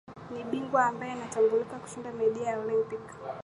ni 0.33 0.43
bingwa 0.43 0.85
ambae 0.85 1.11
anatambulika 1.11 1.79
kushinda 1.79 2.11
medali 2.13 2.43
ya 2.45 2.59
olimpiki 2.59 3.13